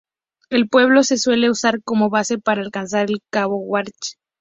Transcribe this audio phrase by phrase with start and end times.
[0.49, 4.17] El pueblo se suele usar como base para alcanzar el cabo Wrath.